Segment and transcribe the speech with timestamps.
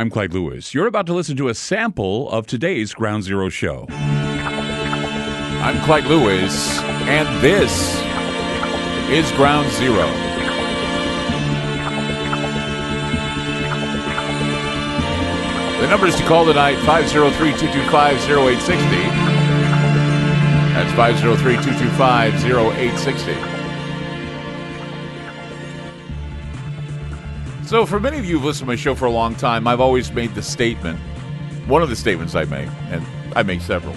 [0.00, 0.72] I'm Clyde Lewis.
[0.72, 3.84] You're about to listen to a sample of today's Ground Zero show.
[3.90, 8.00] I'm Clyde Lewis, and this
[9.10, 10.06] is Ground Zero.
[15.82, 18.80] The numbers to call tonight 503 225 0860.
[20.72, 23.59] That's 503 225 0860.
[27.70, 29.78] So, for many of you who've listened to my show for a long time, I've
[29.78, 30.98] always made the statement,
[31.68, 33.06] one of the statements I make, and
[33.36, 33.94] I make several,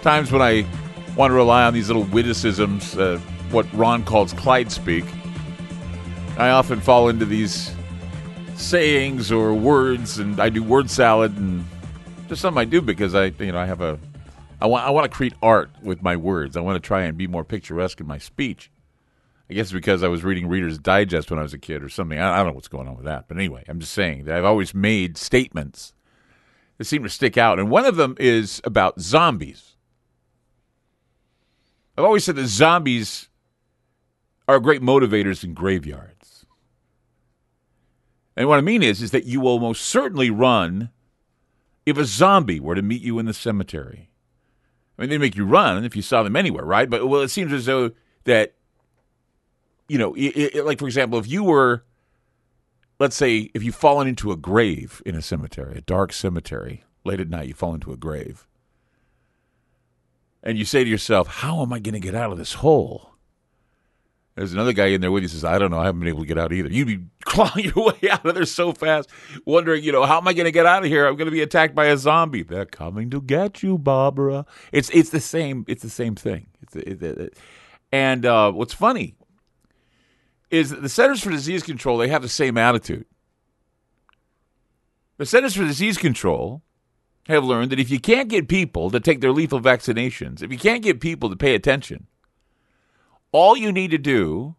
[0.00, 0.64] times when I
[1.14, 3.18] want to rely on these little witticisms, uh,
[3.50, 5.04] what Ron calls Clyde speak,
[6.38, 7.70] I often fall into these
[8.54, 11.66] sayings or words, and I do word salad, and
[12.30, 13.98] just something I do because I, you know, I have a,
[14.62, 16.56] I want, I want to create art with my words.
[16.56, 18.70] I want to try and be more picturesque in my speech.
[19.50, 22.18] I guess because I was reading Reader's Digest when I was a kid or something.
[22.18, 23.28] I, don't know what's going on with that.
[23.28, 25.92] But anyway, I'm just saying that I've always made statements
[26.78, 27.58] that seem to stick out.
[27.58, 29.76] And one of them is about zombies.
[31.96, 33.28] I've always said that zombies
[34.48, 36.46] are great motivators in graveyards.
[38.36, 40.90] And what I mean is, is that you will most certainly run
[41.86, 44.10] if a zombie were to meet you in the cemetery.
[44.98, 46.88] I mean, they make you run if you saw them anywhere, right?
[46.88, 47.92] But well, it seems as though
[48.24, 48.54] that
[49.88, 51.84] you know, it, it, like for example, if you were,
[52.98, 57.20] let's say, if you've fallen into a grave in a cemetery, a dark cemetery, late
[57.20, 58.46] at night, you fall into a grave,
[60.42, 63.10] and you say to yourself, "How am I going to get out of this hole?"
[64.36, 65.78] There's another guy in there with you says, "I don't know.
[65.78, 68.34] I haven't been able to get out either." You'd be clawing your way out of
[68.34, 69.10] there so fast,
[69.44, 71.06] wondering, you know, how am I going to get out of here?
[71.06, 72.42] I'm going to be attacked by a zombie.
[72.42, 74.46] They're coming to get you, Barbara.
[74.72, 75.64] It's it's the same.
[75.68, 76.46] It's the same thing.
[76.62, 77.38] It's it,
[77.92, 79.14] and uh, what's funny
[80.50, 83.06] is that the Centers for Disease Control they have the same attitude.
[85.16, 86.62] The Centers for Disease Control
[87.28, 90.58] have learned that if you can't get people to take their lethal vaccinations, if you
[90.58, 92.06] can't get people to pay attention,
[93.32, 94.56] all you need to do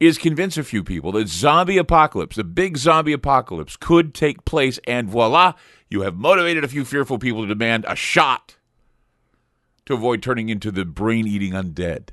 [0.00, 4.78] is convince a few people that zombie apocalypse, the big zombie apocalypse, could take place,
[4.86, 5.54] and voila,
[5.88, 8.56] you have motivated a few fearful people to demand a shot
[9.86, 12.08] to avoid turning into the brain eating undead.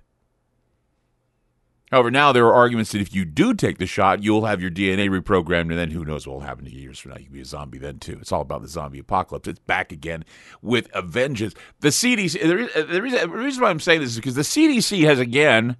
[1.91, 4.71] However, now there are arguments that if you do take the shot, you'll have your
[4.71, 7.17] DNA reprogrammed, and then who knows what will happen to you years from now.
[7.17, 8.17] You can be a zombie then, too.
[8.21, 9.49] It's all about the zombie apocalypse.
[9.49, 10.23] It's back again
[10.61, 11.53] with a vengeance.
[11.81, 14.41] The CDC, the reason, uh, uh, the reason why I'm saying this is because the
[14.41, 15.75] CDC has again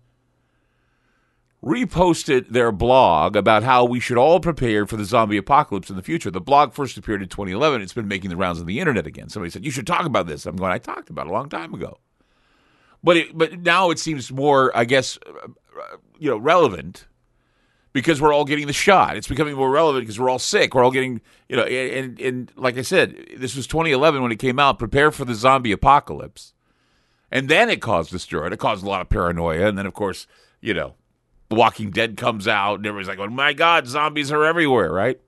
[1.64, 6.02] reposted their blog about how we should all prepare for the zombie apocalypse in the
[6.02, 6.32] future.
[6.32, 7.82] The blog first appeared in 2011.
[7.82, 9.30] It's been making the rounds on the internet again.
[9.30, 10.46] Somebody said, You should talk about this.
[10.46, 12.00] I'm going, I talked about it a long time ago.
[13.04, 15.18] But it, but now it seems more, I guess,
[16.20, 17.08] you know, relevant
[17.94, 19.18] because we're all getting the shot.
[19.18, 20.74] It's becoming more relevant because we're all sick.
[20.74, 24.40] We're all getting, you know, and, and like I said, this was 2011 when it
[24.40, 24.80] came out.
[24.80, 26.54] Prepare for the zombie apocalypse,
[27.32, 28.48] and then it caused stir.
[28.48, 30.28] It caused a lot of paranoia, and then of course,
[30.62, 30.96] you know,
[31.50, 35.20] The Walking Dead comes out, and everybody's like, "Oh my God, zombies are everywhere!" Right?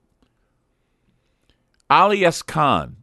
[1.90, 2.42] Ali S.
[2.42, 2.96] Khan.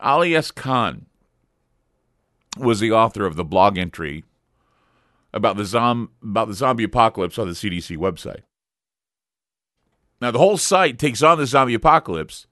[0.00, 0.50] Ali S.
[0.50, 1.06] Khan
[2.58, 4.24] was the author of the blog entry
[5.36, 8.42] about the zom- about the zombie apocalypse on the CDC website.
[10.20, 12.46] Now the whole site takes on the zombie apocalypse,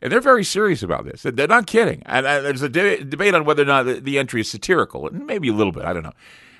[0.00, 1.22] and they're very serious about this.
[1.22, 2.02] They're not kidding.
[2.06, 5.48] And, there's a de- debate on whether or not the, the entry is satirical, maybe
[5.48, 5.84] a little bit.
[5.84, 6.12] I don't know.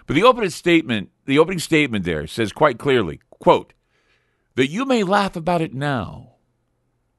[0.06, 3.72] But the opening statement, the opening statement there says quite clearly, "quote
[4.56, 6.32] that you may laugh about it now,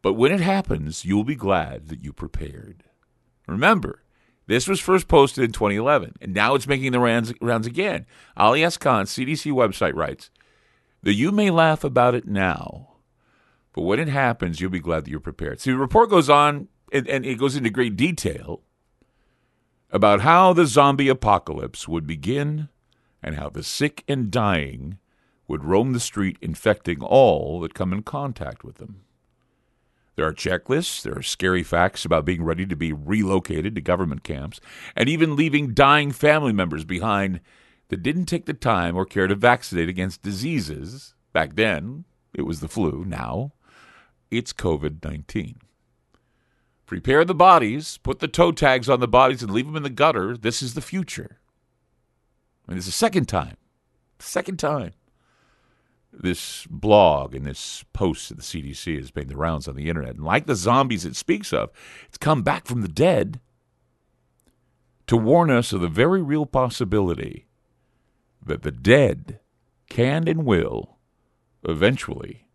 [0.02, 2.84] but when it happens, you will be glad that you prepared."
[3.48, 4.04] Remember,
[4.50, 8.08] this was first posted in 2011, and now it's making the rounds, rounds again.
[8.36, 8.78] Ali S.
[8.78, 10.32] Khan, CDC website, writes
[11.04, 12.96] that you may laugh about it now,
[13.74, 15.62] but when it happens, you'll be glad that you're prepared.
[15.62, 18.64] See, the report goes on, and, and it goes into great detail
[19.92, 22.70] about how the zombie apocalypse would begin
[23.22, 24.98] and how the sick and dying
[25.48, 29.02] would roam the street, infecting all that come in contact with them.
[30.20, 34.22] There are checklists, there are scary facts about being ready to be relocated to government
[34.22, 34.60] camps,
[34.94, 37.40] and even leaving dying family members behind
[37.88, 41.14] that didn't take the time or care to vaccinate against diseases.
[41.32, 42.04] Back then,
[42.34, 43.06] it was the flu.
[43.08, 43.54] Now,
[44.30, 45.62] it's COVID 19.
[46.86, 49.90] Prepare the bodies, put the toe tags on the bodies, and leave them in the
[49.90, 50.36] gutter.
[50.36, 51.40] This is the future.
[52.68, 53.56] I mean, this is the second time.
[54.20, 54.92] Second time
[56.12, 60.16] this blog and this post that the CDC has made the rounds on the internet.
[60.16, 61.70] And like the zombies it speaks of,
[62.08, 63.40] it's come back from the dead
[65.08, 67.48] to warn us of the very real possibility
[68.46, 69.40] that the dead
[69.90, 70.98] can and will
[71.64, 72.48] eventually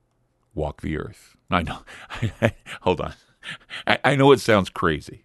[0.55, 1.37] walk the earth.
[1.51, 1.81] I know.
[2.83, 3.15] Hold on.
[3.87, 5.25] I, I know it sounds crazy.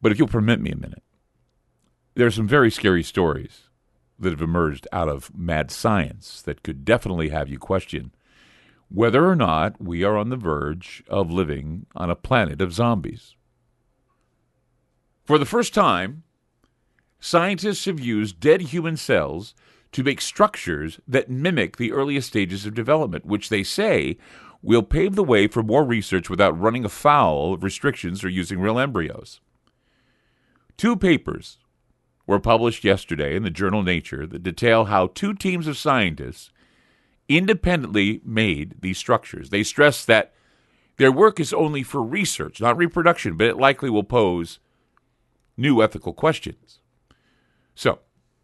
[0.00, 1.02] But if you'll permit me a minute,
[2.14, 3.65] there are some very scary stories
[4.18, 8.12] that have emerged out of mad science that could definitely have you question
[8.88, 13.34] whether or not we are on the verge of living on a planet of zombies.
[15.24, 16.22] For the first time,
[17.18, 19.54] scientists have used dead human cells
[19.92, 24.18] to make structures that mimic the earliest stages of development, which they say
[24.62, 28.78] will pave the way for more research without running afoul of restrictions or using real
[28.78, 29.40] embryos.
[30.76, 31.58] Two papers
[32.26, 36.50] were published yesterday in the journal Nature that detail how two teams of scientists
[37.28, 39.50] independently made these structures.
[39.50, 40.32] They stress that
[40.96, 44.58] their work is only for research, not reproduction, but it likely will pose
[45.56, 46.80] new ethical questions.
[47.74, 48.00] So,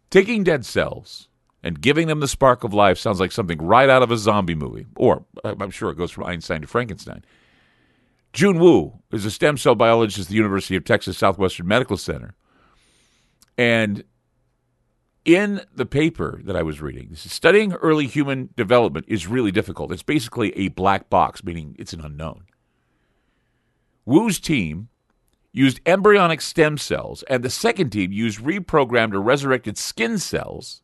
[0.09, 1.29] taking dead cells
[1.63, 4.55] and giving them the spark of life sounds like something right out of a zombie
[4.55, 7.23] movie, or I'm sure it goes from Einstein to Frankenstein.
[8.33, 12.35] Jun Wu is a stem cell biologist at the University of Texas Southwestern Medical Center.
[13.57, 14.03] And
[15.25, 19.91] in the paper that I was reading, is studying early human development is really difficult.
[19.91, 22.45] It's basically a black box, meaning it's an unknown.
[24.05, 24.89] Wu's team
[25.53, 30.81] used embryonic stem cells, and the second team used reprogrammed or resurrected skin cells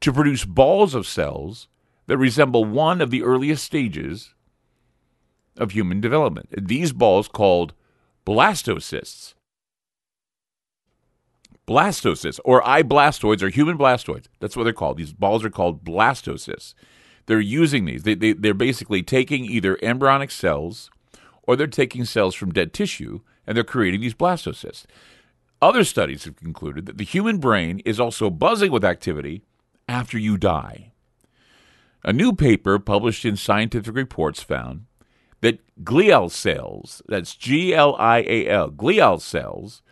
[0.00, 1.68] to produce balls of cells
[2.06, 4.34] that resemble one of the earliest stages
[5.56, 6.48] of human development.
[6.56, 7.72] These balls, called
[8.26, 9.34] blastocysts,
[11.70, 14.26] blastocysts or I blastoids or human blastoids.
[14.40, 14.96] That's what they're called.
[14.96, 16.74] These balls are called blastocysts.
[17.26, 18.02] They're using these.
[18.02, 20.90] They, they, they're basically taking either embryonic cells
[21.44, 24.84] or they're taking cells from dead tissue and they're creating these blastocysts.
[25.62, 29.42] Other studies have concluded that the human brain is also buzzing with activity
[29.88, 30.92] after you die.
[32.02, 34.86] A new paper published in Scientific Reports found
[35.40, 39.82] that glial cells, that's G L I A L, glial cells,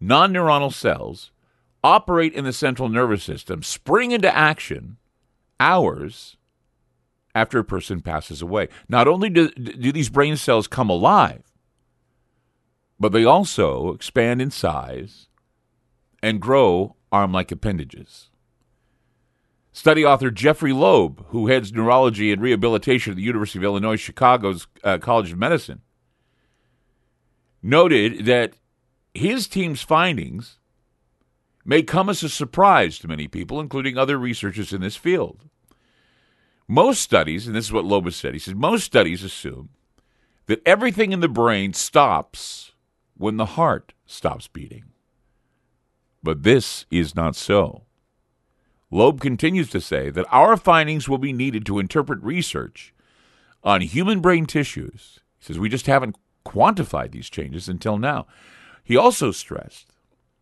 [0.00, 1.30] non neuronal cells,
[1.82, 4.96] operate in the central nervous system, spring into action
[5.60, 6.36] hours
[7.34, 8.68] after a person passes away.
[8.88, 11.44] Not only do, do these brain cells come alive,
[12.98, 15.28] but they also expand in size
[16.22, 18.30] and grow arm like appendages.
[19.70, 24.66] Study author Jeffrey Loeb, who heads neurology and rehabilitation at the University of Illinois Chicago's
[24.82, 25.82] uh, College of Medicine,
[27.62, 28.54] noted that
[29.14, 30.58] his team's findings
[31.64, 35.44] may come as a surprise to many people, including other researchers in this field.
[36.66, 39.70] Most studies, and this is what Loeb said, he said, most studies assume
[40.46, 42.72] that everything in the brain stops
[43.16, 44.84] when the heart stops beating.
[46.22, 47.84] But this is not so.
[48.90, 52.94] Loeb continues to say that our findings will be needed to interpret research
[53.62, 55.20] on human brain tissues.
[55.38, 58.26] He says we just haven't quantified these changes until now.
[58.88, 59.92] He also stressed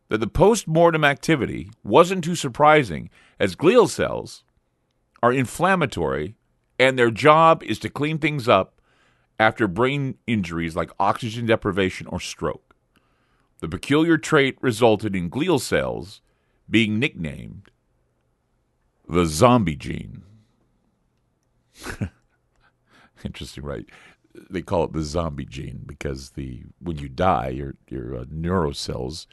[0.08, 3.10] that the post mortem activity wasn't too surprising,
[3.40, 4.44] as glial cells
[5.20, 6.36] are inflammatory
[6.78, 8.80] and their job is to clean things up
[9.40, 12.76] after brain injuries like oxygen deprivation or stroke.
[13.58, 16.20] The peculiar trait resulted in glial cells
[16.70, 17.68] being nicknamed
[19.08, 20.22] the zombie gene.
[23.24, 23.86] Interesting, right?
[24.50, 29.26] They call it the zombie gene because the when you die, your your uh, neurocells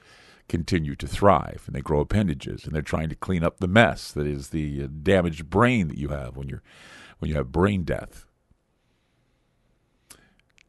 [0.49, 4.11] continue to thrive and they grow appendages and they're trying to clean up the mess
[4.11, 6.63] that is the uh, damaged brain that you have when you're
[7.19, 8.25] when you have brain death.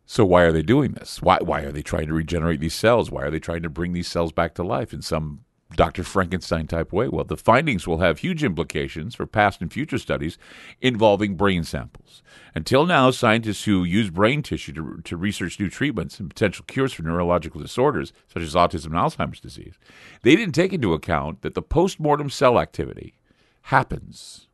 [0.06, 1.23] So why are they doing this?
[1.23, 3.11] Why why are they trying to regenerate these cells?
[3.11, 5.43] Why are they trying to bring these cells back to life in some
[5.76, 6.04] Dr.
[6.04, 7.09] Frankenstein type way?
[7.09, 10.38] Well, the findings will have huge implications for past and future studies
[10.81, 12.23] involving brain samples.
[12.54, 16.93] Until now, scientists who use brain tissue to, to research new treatments and potential cures
[16.93, 19.75] for neurological disorders such as autism and Alzheimer's disease,
[20.23, 23.14] they didn't take into account that the post-mortem cell activity
[23.62, 24.49] happens.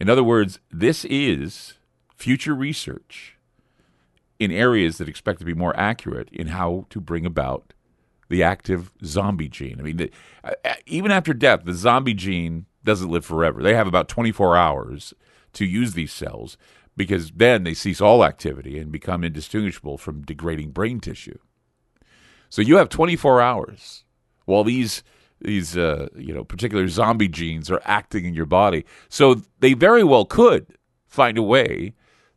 [0.00, 1.74] In other words, this is
[2.16, 3.36] future research
[4.38, 7.73] in areas that expect to be more accurate in how to bring about
[8.34, 9.76] the active zombie gene.
[9.78, 10.10] I mean, the,
[10.42, 13.62] uh, even after death, the zombie gene doesn't live forever.
[13.62, 15.14] They have about 24 hours
[15.52, 16.58] to use these cells
[16.96, 21.38] because then they cease all activity and become indistinguishable from degrading brain tissue.
[22.48, 24.02] So you have 24 hours
[24.46, 25.04] while these
[25.40, 28.84] these uh, you know particular zombie genes are acting in your body.
[29.08, 30.76] So they very well could
[31.06, 31.94] find a way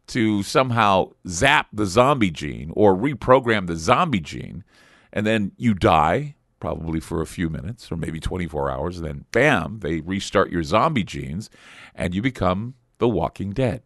[0.07, 4.63] to somehow zap the zombie gene or reprogram the zombie gene
[5.11, 9.25] and then you die probably for a few minutes or maybe 24 hours and then
[9.31, 11.51] bam they restart your zombie genes
[11.93, 13.83] and you become the walking dead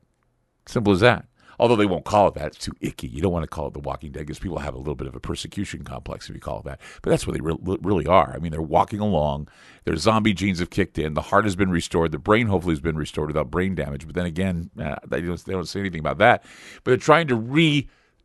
[0.68, 1.26] Simple as that.
[1.60, 2.48] Although they won't call it that.
[2.48, 3.08] It's too icky.
[3.08, 5.08] You don't want to call it The Walking Dead because people have a little bit
[5.08, 6.82] of a persecution complex if you call it that.
[7.04, 8.34] But that's what they re- really are.
[8.34, 9.48] I mean, they're walking along.
[9.84, 11.14] Their zombie genes have kicked in.
[11.14, 12.14] The heart has been restored.
[12.14, 14.08] The brain hopefully has been restored without brain damage.
[14.08, 16.44] But then again, uh, they, don't, they don't say anything about that.
[16.84, 17.36] But they're trying to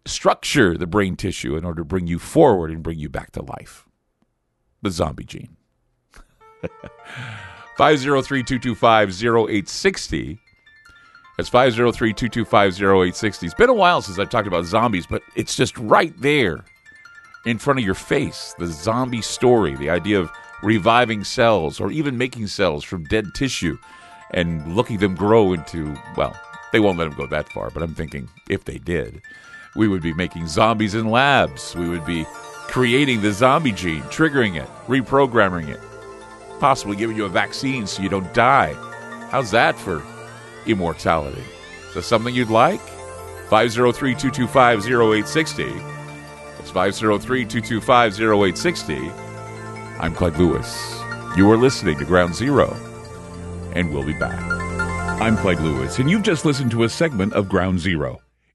[0.07, 3.43] restructure the brain tissue in order to bring you forward and bring you back to
[3.43, 3.87] life.
[4.83, 5.57] The zombie gene.
[7.77, 10.39] 503 225 0860
[11.37, 13.47] that's 503 225 0860.
[13.47, 16.65] It's been a while since I've talked about zombies, but it's just right there
[17.45, 18.55] in front of your face.
[18.59, 20.31] The zombie story, the idea of
[20.63, 23.77] reviving cells or even making cells from dead tissue
[24.33, 26.35] and looking them grow into, well,
[26.73, 29.21] they won't let them go that far, but I'm thinking if they did,
[29.77, 31.75] we would be making zombies in labs.
[31.77, 32.25] We would be
[32.69, 35.81] creating the zombie gene, triggering it, reprogramming it,
[36.59, 38.73] possibly giving you a vaccine so you don't die.
[39.31, 40.03] How's that for
[40.67, 41.45] immortality.
[41.89, 42.81] Is that something you'd like?
[43.49, 45.63] 503 225 0860.
[46.59, 49.11] It's 503 225 0860.
[50.01, 51.01] I'm Clyde Lewis.
[51.37, 52.75] You are listening to Ground Zero,
[53.75, 54.41] and we'll be back.
[55.21, 58.21] I'm Clyde Lewis, and you've just listened to a segment of Ground Zero.